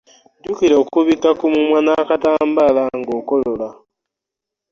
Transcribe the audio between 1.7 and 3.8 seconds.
n'akatambaala ng'okolola.